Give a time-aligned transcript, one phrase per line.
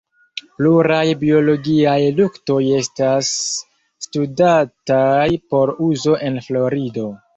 [0.59, 3.29] Pluraj biologiaj luktoj estas
[4.07, 7.07] studataj por uzo en Florido.